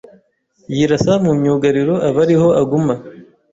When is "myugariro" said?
1.39-1.95